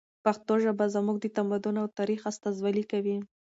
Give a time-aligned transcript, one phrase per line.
[0.23, 3.17] پښتو ژبه زموږ د تمدن او تاریخ استازولي کوي.